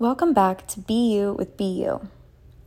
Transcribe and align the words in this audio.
Welcome 0.00 0.32
back 0.32 0.66
to 0.68 0.80
BU 0.80 1.34
with 1.36 1.58
BU. 1.58 2.00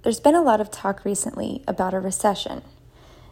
There's 0.04 0.20
been 0.20 0.36
a 0.36 0.42
lot 0.44 0.62
of 0.62 0.70
talk 0.70 1.04
recently 1.04 1.64
about 1.68 1.96
a 1.96 2.00
recession. 2.00 2.62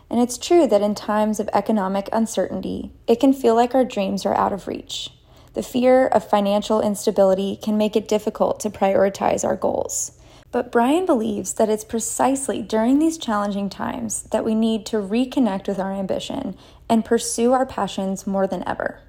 And 0.10 0.20
it's 0.20 0.40
true 0.40 0.66
that 0.66 0.82
in 0.82 0.96
times 0.96 1.40
of 1.40 1.48
economic 1.54 2.10
uncertainty, 2.12 2.94
it 3.06 3.20
can 3.20 3.32
feel 3.32 3.54
like 3.54 3.76
our 3.76 3.86
dreams 3.86 4.26
are 4.26 4.36
out 4.36 4.54
of 4.54 4.68
reach. 4.68 5.12
The 5.54 5.62
fear 5.62 6.08
of 6.08 6.28
financial 6.28 6.82
instability 6.82 7.60
can 7.62 7.78
make 7.78 7.96
it 7.96 8.08
difficult 8.08 8.60
to 8.62 8.72
prioritize 8.72 9.46
our 9.46 9.56
goals. 9.56 10.20
But 10.52 10.72
Brian 10.72 11.06
believes 11.06 11.54
that 11.54 11.70
it's 11.70 11.84
precisely 11.84 12.64
during 12.64 12.98
these 12.98 13.20
challenging 13.20 13.70
times 13.70 14.24
that 14.32 14.44
we 14.44 14.56
need 14.56 14.88
to 14.88 14.98
reconnect 14.98 15.68
with 15.68 15.78
our 15.78 15.94
ambition 15.94 16.58
and 16.90 17.06
pursue 17.06 17.54
our 17.54 17.68
passions 17.68 18.26
more 18.26 18.48
than 18.48 18.68
ever. 18.68 19.02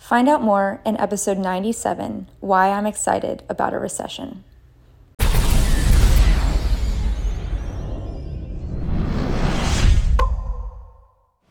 Find 0.00 0.30
out 0.30 0.42
more 0.42 0.80
in 0.84 0.96
episode 0.96 1.36
97 1.36 2.26
Why 2.40 2.70
I'm 2.70 2.86
Excited 2.86 3.44
About 3.50 3.74
a 3.74 3.78
Recession. 3.78 4.42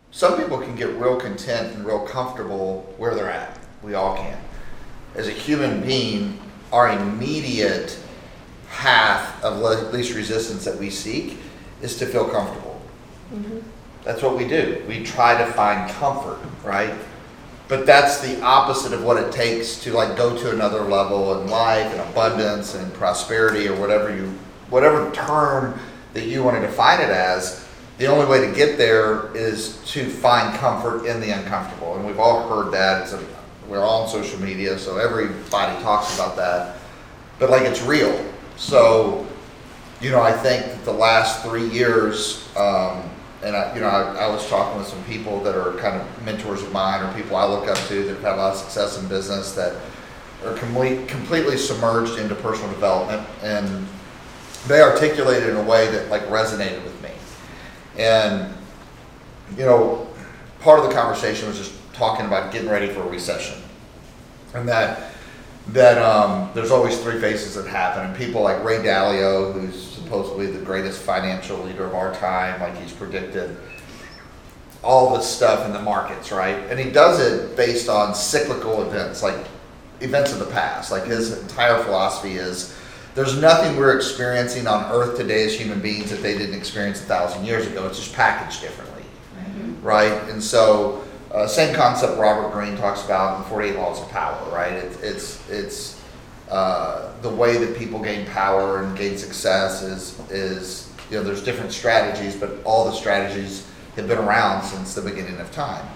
Some 0.09 0.35
people 0.35 0.57
can 0.57 0.76
get 0.76 0.90
real 0.98 1.16
content 1.16 1.76
and 1.76 1.85
real 1.85 2.05
comfortable 2.07 2.91
where 2.98 3.13
they're 3.13 3.30
at. 3.30 3.57
We 3.84 3.93
all 3.93 4.17
can. 4.17 4.41
As 5.13 5.27
a 5.27 5.31
human 5.31 5.81
being, 5.81 6.41
our 6.73 6.90
immediate 6.90 7.98
path 8.71 9.41
of 9.43 9.62
least 9.93 10.16
resistance 10.16 10.66
that 10.66 10.76
we 10.76 10.90
seek 10.90 11.38
is 11.84 11.98
to 11.99 12.07
feel 12.07 12.27
comfortable. 12.27 12.81
Mm-hmm. 13.31 13.59
That's 14.04 14.23
what 14.23 14.35
we 14.35 14.48
do. 14.48 14.84
We 14.88 15.04
try 15.04 15.38
to 15.38 15.49
find 15.54 15.90
comfort, 15.91 16.40
right? 16.66 16.95
But 17.69 17.85
that's 17.85 18.19
the 18.19 18.41
opposite 18.41 18.91
of 18.91 19.03
what 19.03 19.15
it 19.15 19.31
takes 19.31 19.81
to 19.83 19.93
like 19.93 20.17
go 20.17 20.37
to 20.37 20.51
another 20.51 20.81
level 20.81 21.41
in 21.41 21.49
life 21.49 21.89
and 21.93 22.01
abundance 22.01 22.75
and 22.75 22.93
prosperity 22.93 23.67
or 23.67 23.79
whatever 23.79 24.13
you 24.13 24.25
whatever 24.69 25.09
term 25.11 25.79
that 26.13 26.25
you 26.25 26.43
want 26.43 26.59
to 26.59 26.61
define 26.61 26.99
it 26.99 27.09
as. 27.09 27.65
The 27.98 28.07
only 28.07 28.26
way 28.26 28.45
to 28.45 28.53
get 28.53 28.77
there 28.77 29.34
is 29.35 29.81
to 29.87 30.09
find 30.09 30.57
comfort 30.57 31.05
in 31.05 31.21
the 31.21 31.31
uncomfortable. 31.31 31.95
And 31.95 32.05
we've 32.05 32.20
all 32.20 32.48
heard 32.49 32.71
that. 32.73 33.03
It's 33.03 33.13
a, 33.13 33.23
we're 33.67 33.83
all 33.83 34.04
on 34.04 34.09
social 34.09 34.39
media 34.41 34.77
so 34.77 34.98
everybody 34.98 35.81
talks 35.83 36.15
about 36.15 36.35
that. 36.35 36.77
But 37.37 37.49
like 37.49 37.63
it's 37.63 37.81
real. 37.81 38.26
So 38.57 39.26
you 40.01 40.11
know 40.11 40.21
i 40.21 40.31
think 40.31 40.65
that 40.65 40.85
the 40.85 40.93
last 40.93 41.43
three 41.43 41.67
years 41.67 42.48
um, 42.55 43.04
and 43.43 43.55
I, 43.55 43.73
you 43.73 43.82
know, 43.82 43.87
I, 43.87 44.26
I, 44.26 44.27
was 44.27 44.48
talking 44.49 44.77
with 44.77 44.87
some 44.87 45.01
people 45.05 45.41
that 45.43 45.55
are 45.55 45.73
kind 45.77 45.99
of 45.99 46.26
mentors 46.26 46.62
of 46.62 46.73
mine 46.73 47.04
or 47.04 47.13
people 47.13 47.37
I 47.37 47.45
look 47.45 47.68
up 47.70 47.77
to 47.87 48.04
that 48.04 48.09
have 48.09 48.21
had 48.21 48.34
a 48.34 48.35
lot 48.35 48.54
of 48.54 48.59
success 48.59 49.01
in 49.01 49.07
business 49.07 49.54
that 49.54 49.76
are 50.45 50.54
complete, 50.55 51.07
completely 51.07 51.57
submerged 51.57 52.20
into 52.20 52.35
personal 52.35 52.70
development, 52.71 53.26
and 53.41 53.87
they 54.67 54.82
articulated 54.82 55.49
in 55.49 55.55
a 55.55 55.63
way 55.63 55.90
that 55.91 56.10
like 56.10 56.23
resonated 56.23 56.84
with 56.84 57.01
me. 57.01 57.12
And 57.98 58.54
you 59.57 59.65
know, 59.65 60.07
part 60.60 60.79
of 60.79 60.87
the 60.87 60.93
conversation 60.93 61.48
was 61.48 61.57
just 61.57 61.73
talking 61.93 62.26
about 62.26 62.51
getting 62.51 62.70
ready 62.70 62.87
for 62.87 63.01
a 63.01 63.07
recession, 63.07 63.62
and 64.53 64.67
that 64.67 65.13
that 65.69 65.97
um, 65.97 66.50
there's 66.53 66.72
always 66.72 67.00
three 67.00 67.19
phases 67.19 67.56
that 67.56 67.67
happen, 67.67 68.06
and 68.06 68.16
people 68.16 68.41
like 68.41 68.63
Ray 68.63 68.78
Dalio, 68.78 69.53
who's 69.53 69.98
supposedly 70.09 70.47
the 70.47 70.66
greatest 70.66 71.03
financial 71.03 71.56
leader 71.59 71.85
of 71.85 71.94
our 71.94 72.12
time, 72.16 72.59
like 72.59 72.75
he's 72.81 72.91
predicted 72.91 73.56
all 74.84 75.16
this 75.16 75.28
stuff 75.28 75.68
in 75.68 75.72
the 75.72 75.81
markets, 75.81 76.31
right? 76.31 76.56
And 76.72 76.79
he 76.79 76.90
does 76.90 77.19
it 77.19 77.56
based 77.56 77.90
on 77.90 78.16
cyclical 78.16 78.81
events, 78.81 79.22
like 79.22 79.46
events 80.01 80.34
of 80.34 80.40
the 80.40 80.47
past. 80.47 80.91
Like 80.91 81.06
his 81.06 81.40
entire 81.44 81.84
philosophy 81.84 82.38
is 82.38 82.75
there's 83.13 83.40
nothing 83.40 83.78
we're 83.78 83.96
experiencing 83.96 84.66
on 84.66 84.91
earth 84.91 85.16
today 85.16 85.46
as 85.46 85.56
human 85.56 85.79
beings 85.79 86.09
that 86.09 86.23
they 86.23 86.35
didn't 86.35 86.56
experience 86.56 87.01
a 87.01 87.06
thousand 87.06 87.46
years 87.46 87.68
ago. 87.68 87.85
It's 87.85 88.00
just 88.00 88.16
packaged 88.16 88.62
differently, 88.62 89.03
mm-hmm. 89.38 89.84
right? 89.84 90.28
And 90.29 90.41
so, 90.41 91.03
uh, 91.31 91.45
same 91.45 91.75
concept 91.75 92.17
Robert 92.17 92.51
Greene 92.51 92.78
talks 92.78 93.06
about 93.06 93.38
in 93.38 93.50
48 93.50 93.75
Laws 93.75 94.01
of 94.01 94.09
Power, 94.09 94.50
right? 94.51 94.73
It, 94.73 94.97
it's 95.03 95.47
it's 95.51 95.98
uh, 96.49 97.11
the 97.21 97.29
way 97.29 97.57
that 97.57 97.77
people 97.77 97.99
gain 97.99 98.25
power 98.27 98.81
and 98.83 98.97
gain 98.97 99.17
success 99.17 99.83
is 99.83 100.19
is 100.31 100.91
you 101.09 101.17
know 101.17 101.23
there's 101.23 101.43
different 101.43 101.71
strategies, 101.71 102.35
but 102.35 102.51
all 102.63 102.85
the 102.85 102.91
strategies 102.91 103.67
have 103.95 104.07
been 104.07 104.17
around 104.17 104.63
since 104.63 104.95
the 104.95 105.01
beginning 105.01 105.39
of 105.39 105.51
time. 105.51 105.88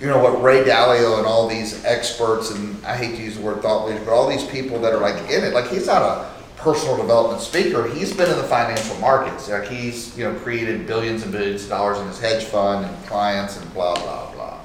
You 0.00 0.06
know 0.06 0.18
what 0.18 0.42
Ray 0.42 0.64
Dalio 0.64 1.18
and 1.18 1.26
all 1.26 1.48
these 1.48 1.84
experts 1.84 2.50
and 2.50 2.84
I 2.86 2.96
hate 2.96 3.16
to 3.16 3.22
use 3.22 3.36
the 3.36 3.42
word 3.42 3.60
thought 3.60 3.86
leaders, 3.86 4.04
but 4.04 4.12
all 4.12 4.28
these 4.28 4.44
people 4.44 4.80
that 4.80 4.92
are 4.92 5.00
like 5.00 5.16
in 5.30 5.44
it, 5.44 5.52
like 5.52 5.68
he's 5.68 5.86
not 5.86 6.02
a 6.02 6.30
personal 6.56 6.96
development 6.96 7.42
speaker. 7.42 7.86
He's 7.86 8.16
been 8.16 8.30
in 8.30 8.38
the 8.38 8.44
financial 8.44 8.96
markets. 8.96 9.50
Like 9.50 9.68
he's 9.68 10.16
you 10.16 10.24
know 10.24 10.38
created 10.40 10.86
billions 10.86 11.24
and 11.24 11.30
billions 11.30 11.64
of 11.64 11.68
dollars 11.68 11.98
in 11.98 12.08
his 12.08 12.18
hedge 12.18 12.44
fund 12.44 12.86
and 12.86 13.06
clients 13.06 13.60
and 13.60 13.74
blah 13.74 13.94
blah 13.96 14.32
blah. 14.32 14.60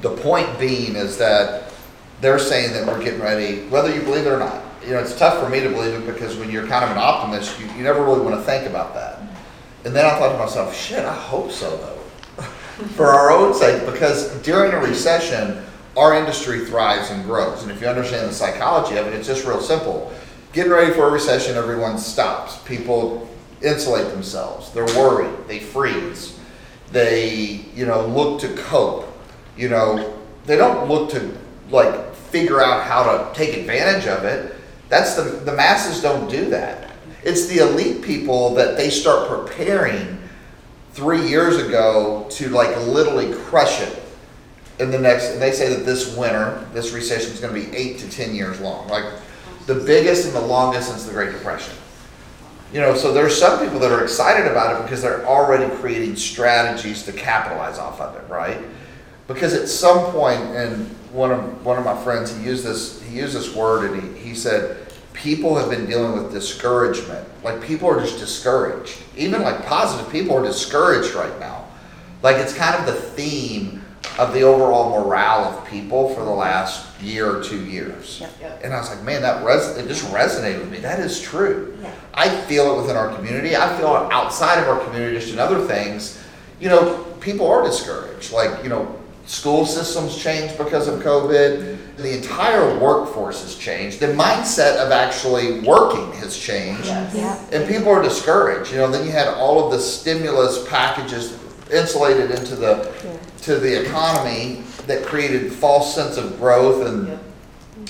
The 0.00 0.16
point 0.16 0.58
being 0.58 0.96
is 0.96 1.18
that 1.18 1.73
they're 2.20 2.38
saying 2.38 2.72
that 2.72 2.86
we're 2.86 3.02
getting 3.02 3.20
ready, 3.20 3.66
whether 3.68 3.94
you 3.94 4.02
believe 4.02 4.26
it 4.26 4.30
or 4.30 4.38
not. 4.38 4.62
You 4.82 4.90
know, 4.90 5.00
it's 5.00 5.18
tough 5.18 5.42
for 5.42 5.48
me 5.48 5.60
to 5.60 5.68
believe 5.68 5.94
it 5.94 6.06
because 6.06 6.36
when 6.36 6.50
you're 6.50 6.66
kind 6.66 6.84
of 6.84 6.90
an 6.90 6.98
optimist, 6.98 7.58
you, 7.58 7.66
you 7.76 7.82
never 7.82 8.02
really 8.02 8.20
want 8.20 8.34
to 8.34 8.42
think 8.42 8.68
about 8.68 8.94
that. 8.94 9.20
And 9.84 9.94
then 9.94 10.06
I 10.06 10.18
thought 10.18 10.32
to 10.32 10.38
myself, 10.38 10.76
shit, 10.76 11.04
I 11.04 11.14
hope 11.14 11.50
so 11.50 11.76
though. 11.76 12.42
for 12.96 13.06
our 13.06 13.30
own 13.30 13.54
sake, 13.54 13.84
because 13.86 14.34
during 14.42 14.72
a 14.72 14.78
recession, 14.78 15.62
our 15.96 16.14
industry 16.14 16.64
thrives 16.64 17.10
and 17.10 17.24
grows. 17.24 17.62
And 17.62 17.70
if 17.70 17.80
you 17.80 17.86
understand 17.86 18.28
the 18.28 18.34
psychology 18.34 18.96
of 18.96 19.06
it, 19.06 19.14
it's 19.14 19.26
just 19.26 19.46
real 19.46 19.60
simple. 19.60 20.12
Getting 20.52 20.72
ready 20.72 20.92
for 20.92 21.08
a 21.08 21.10
recession, 21.10 21.56
everyone 21.56 21.98
stops. 21.98 22.58
People 22.64 23.28
insulate 23.62 24.08
themselves. 24.08 24.70
They're 24.72 24.84
worried. 24.86 25.48
They 25.48 25.60
freeze. 25.60 26.38
They, 26.92 27.64
you 27.74 27.86
know, 27.86 28.06
look 28.06 28.40
to 28.40 28.48
cope. 28.54 29.08
You 29.56 29.68
know, 29.68 30.18
they 30.46 30.56
don't 30.56 30.88
look 30.88 31.10
to 31.10 31.36
like 31.70 32.14
figure 32.14 32.60
out 32.60 32.84
how 32.84 33.04
to 33.04 33.34
take 33.34 33.56
advantage 33.56 34.06
of 34.06 34.24
it. 34.24 34.54
That's 34.88 35.14
the 35.14 35.22
the 35.22 35.52
masses 35.52 36.02
don't 36.02 36.30
do 36.30 36.50
that. 36.50 36.90
It's 37.22 37.46
the 37.46 37.58
elite 37.58 38.02
people 38.02 38.54
that 38.54 38.76
they 38.76 38.90
start 38.90 39.28
preparing 39.28 40.18
three 40.92 41.26
years 41.26 41.56
ago 41.56 42.26
to 42.30 42.48
like 42.50 42.76
literally 42.86 43.32
crush 43.32 43.80
it 43.80 44.02
in 44.78 44.90
the 44.90 44.98
next. 44.98 45.30
And 45.30 45.42
they 45.42 45.52
say 45.52 45.74
that 45.74 45.84
this 45.84 46.16
winter, 46.16 46.66
this 46.72 46.92
recession 46.92 47.32
is 47.32 47.40
going 47.40 47.54
to 47.54 47.70
be 47.70 47.76
eight 47.76 47.98
to 47.98 48.10
ten 48.10 48.34
years 48.34 48.60
long, 48.60 48.88
like 48.88 49.04
the 49.66 49.74
biggest 49.74 50.26
and 50.26 50.34
the 50.34 50.40
longest 50.40 50.88
since 50.88 51.04
the 51.04 51.12
Great 51.12 51.32
Depression. 51.32 51.74
You 52.72 52.80
know, 52.80 52.96
so 52.96 53.12
there's 53.12 53.38
some 53.38 53.60
people 53.64 53.78
that 53.78 53.92
are 53.92 54.02
excited 54.02 54.50
about 54.50 54.78
it 54.78 54.82
because 54.82 55.00
they're 55.00 55.24
already 55.26 55.72
creating 55.76 56.16
strategies 56.16 57.04
to 57.04 57.12
capitalize 57.12 57.78
off 57.78 58.00
of 58.00 58.16
it, 58.16 58.28
right? 58.28 58.58
Because 59.28 59.54
at 59.54 59.68
some 59.68 60.10
point, 60.10 60.40
and 60.40 60.94
one 61.14 61.30
of 61.30 61.64
one 61.64 61.78
of 61.78 61.84
my 61.84 61.96
friends 62.02 62.36
he 62.36 62.44
used 62.44 62.64
this 62.64 63.00
he 63.02 63.18
used 63.18 63.34
this 63.34 63.54
word 63.54 63.90
and 63.90 64.16
he, 64.16 64.30
he 64.30 64.34
said 64.34 64.84
people 65.12 65.56
have 65.56 65.70
been 65.70 65.86
dealing 65.86 66.20
with 66.20 66.32
discouragement. 66.32 67.26
Like 67.42 67.62
people 67.62 67.88
are 67.88 68.00
just 68.00 68.18
discouraged. 68.18 68.98
Even 69.16 69.42
like 69.42 69.64
positive 69.64 70.12
people 70.12 70.36
are 70.36 70.42
discouraged 70.42 71.14
right 71.14 71.38
now. 71.40 71.66
Like 72.22 72.36
it's 72.36 72.52
kind 72.52 72.76
of 72.76 72.86
the 72.86 73.00
theme 73.00 73.82
of 74.18 74.34
the 74.34 74.42
overall 74.42 74.90
morale 74.90 75.44
of 75.44 75.66
people 75.68 76.14
for 76.14 76.24
the 76.24 76.30
last 76.30 77.00
year 77.00 77.38
or 77.38 77.42
two 77.42 77.64
years. 77.64 78.20
Yep, 78.20 78.32
yep. 78.40 78.60
and 78.62 78.74
i 78.74 78.78
was 78.78 78.90
like 78.90 79.02
man 79.02 79.22
that 79.22 79.44
res- 79.44 79.76
it 79.76 79.88
just 79.88 80.04
resonated 80.12 80.60
with 80.60 80.70
me. 80.70 80.78
That 80.78 81.00
is 81.00 81.20
true. 81.20 81.76
Yeah. 81.80 81.94
i 82.12 82.28
feel 82.42 82.74
it 82.74 82.82
within 82.82 82.96
our 82.96 83.14
community. 83.14 83.56
I 83.56 83.76
feel 83.78 83.94
it 83.96 84.12
outside 84.12 84.60
of 84.60 84.68
our 84.68 84.84
community 84.84 85.18
just 85.18 85.32
in 85.32 85.38
other 85.38 85.64
things. 85.66 86.22
You 86.60 86.68
know 86.68 87.04
people 87.20 87.46
are 87.48 87.62
discouraged. 87.64 88.32
Like 88.32 88.62
you 88.62 88.68
know 88.68 89.00
School 89.26 89.64
systems 89.64 90.16
changed 90.16 90.58
because 90.58 90.86
of 90.86 91.00
COVID. 91.02 91.96
The 91.96 92.16
entire 92.16 92.78
workforce 92.78 93.42
has 93.42 93.56
changed. 93.56 94.00
The 94.00 94.08
mindset 94.08 94.76
of 94.76 94.92
actually 94.92 95.60
working 95.60 96.12
has 96.20 96.36
changed. 96.36 96.84
Yes. 96.84 97.14
Yeah. 97.14 97.58
And 97.58 97.68
people 97.68 97.88
are 97.88 98.02
discouraged. 98.02 98.70
You 98.70 98.78
know, 98.78 98.90
then 98.90 99.06
you 99.06 99.12
had 99.12 99.28
all 99.28 99.64
of 99.64 99.72
the 99.72 99.78
stimulus 99.78 100.68
packages 100.68 101.38
insulated 101.72 102.32
into 102.32 102.54
the 102.54 102.92
yeah. 103.02 103.16
to 103.42 103.56
the 103.56 103.86
economy 103.86 104.62
that 104.86 105.06
created 105.06 105.50
false 105.50 105.94
sense 105.94 106.18
of 106.18 106.38
growth 106.38 106.86
and 106.86 107.08
yep. 107.08 107.22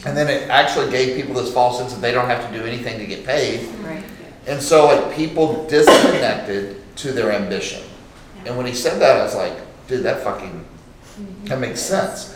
and 0.06 0.16
then 0.16 0.28
it 0.28 0.48
actually 0.48 0.88
gave 0.92 1.16
people 1.16 1.34
this 1.34 1.52
false 1.52 1.78
sense 1.78 1.92
that 1.92 2.00
they 2.00 2.12
don't 2.12 2.28
have 2.28 2.48
to 2.48 2.56
do 2.56 2.64
anything 2.64 2.98
to 3.00 3.06
get 3.06 3.26
paid. 3.26 3.68
Right. 3.80 4.04
And 4.46 4.62
so 4.62 4.86
like 4.86 5.16
people 5.16 5.66
disconnected 5.66 6.80
to 6.96 7.10
their 7.10 7.32
ambition. 7.32 7.82
Yeah. 8.36 8.50
And 8.50 8.56
when 8.56 8.66
he 8.66 8.74
said 8.74 9.00
that, 9.00 9.20
I 9.20 9.24
was 9.24 9.34
like, 9.34 9.56
dude, 9.88 10.04
that 10.04 10.22
fucking 10.22 10.64
Mm-hmm. 11.14 11.46
that 11.46 11.60
makes 11.60 11.80
sense. 11.80 12.30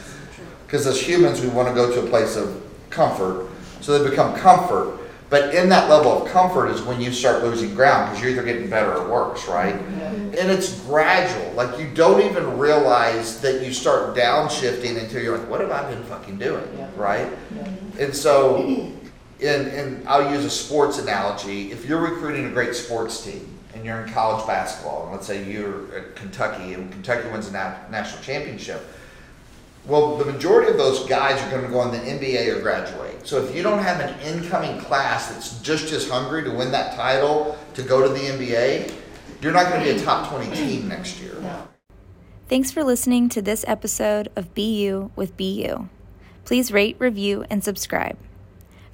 Because 0.67 0.87
as 0.87 1.01
humans, 1.01 1.41
we 1.41 1.49
want 1.49 1.69
to 1.69 1.75
go 1.75 1.93
to 1.93 2.07
a 2.07 2.09
place 2.09 2.37
of 2.37 2.63
comfort. 2.91 3.49
So 3.81 3.99
they 3.99 4.11
become 4.11 4.37
comfort. 4.37 4.99
But 5.31 5.55
in 5.55 5.69
that 5.69 5.91
level 5.91 6.23
of 6.23 6.31
comfort 6.31 6.69
is 6.69 6.81
when 6.83 7.01
you 7.01 7.13
start 7.13 7.43
losing 7.43 7.75
ground 7.75 8.11
because 8.11 8.23
you're 8.23 8.33
either 8.33 8.45
getting 8.45 8.71
better 8.71 8.95
or 8.95 9.11
worse, 9.11 9.47
right? 9.47 9.75
Mm-hmm. 9.75 10.39
And 10.39 10.51
it's 10.51 10.81
gradual. 10.85 11.53
Like 11.53 11.79
you 11.79 11.89
don't 11.93 12.23
even 12.23 12.59
realize 12.59 13.41
that 13.43 13.65
you 13.65 13.73
start 13.73 14.17
downshifting 14.17 15.03
until 15.03 15.23
you're 15.23 15.37
like, 15.37 15.49
what 15.51 15.61
have 15.61 15.71
I 15.71 15.91
been 15.91 16.03
fucking 16.05 16.39
doing, 16.39 16.65
right? 16.97 17.31
And 17.99 18.15
so 18.15 18.93
and, 19.41 19.69
and 19.69 20.09
I'll 20.09 20.33
use 20.33 20.45
a 20.45 20.51
sports 20.51 20.99
analogy. 20.99 21.73
If 21.73 21.87
you're 21.87 22.01
recruiting 22.01 22.47
a 22.47 22.51
great 22.51 22.75
sports 22.75 23.25
team 23.25 23.58
and 23.79 23.87
you're 23.87 24.01
in 24.01 24.13
college 24.13 24.45
basketball, 24.45 25.05
and 25.05 25.13
let's 25.13 25.27
say 25.27 25.49
you're 25.49 25.95
at 25.97 26.17
Kentucky 26.17 26.75
and 26.75 26.91
Kentucky 26.91 27.29
wins 27.31 27.47
a 27.47 27.53
nat- 27.53 27.89
national 27.93 28.21
championship, 28.23 28.83
well, 29.87 30.17
the 30.17 30.25
majority 30.25 30.71
of 30.71 30.77
those 30.77 31.07
guys 31.07 31.41
are 31.41 31.51
going 31.51 31.65
to 31.65 31.71
go 31.71 31.79
on 31.79 31.93
the 31.93 31.99
NBA 31.99 32.57
or 32.57 32.61
graduate. 32.61 33.27
So 33.27 33.43
if 33.43 33.55
you 33.55 33.63
don't 33.63 33.79
have 33.79 34.01
an 34.01 34.21
incoming 34.21 34.81
class 34.81 35.31
that's 35.31 35.61
just 35.61 35.93
as 35.93 36.11
hungry 36.11 36.43
to 36.43 36.51
win 36.51 36.73
that 36.73 36.97
title 36.97 37.57
to 37.75 37.83
go 37.83 38.03
to 38.03 38.09
the 38.09 38.19
NBA, 38.19 38.93
you're 39.41 39.53
not 39.53 39.71
going 39.71 39.87
to 39.87 39.95
be 39.95 39.99
a 39.99 40.05
top 40.05 40.29
20 40.29 40.55
team 40.57 40.89
next 40.89 41.21
year. 41.21 41.37
Thanks 42.49 42.73
for 42.73 42.83
listening 42.83 43.29
to 43.31 43.41
this 43.41 43.65
episode 43.69 44.29
of 44.35 44.55
BU 44.55 45.13
with 45.15 45.37
BU. 45.37 45.89
Please 46.45 46.73
rate, 46.73 46.97
review, 46.99 47.45
and 47.49 47.63
subscribe. 47.63 48.19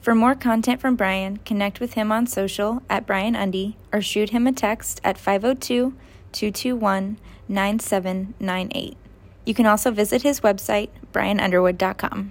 For 0.05 0.15
more 0.15 0.35
content 0.35 0.83
from 0.83 0.97
Brian, 0.97 1.39
connect 1.47 1.81
with 1.81 1.95
him 1.95 2.13
on 2.13 2.27
social 2.27 2.83
at 2.91 3.07
Brian 3.07 3.35
Undy 3.35 3.79
or 3.91 4.03
shoot 4.03 4.29
him 4.37 4.47
a 4.47 4.53
text 4.53 5.01
at 5.03 5.17
502 5.17 5.95
221 6.31 7.17
9798. 7.49 8.99
You 9.47 9.55
can 9.55 9.65
also 9.65 9.91
visit 9.91 10.21
his 10.21 10.43
website, 10.43 10.91
brianunderwood.com. 11.15 12.23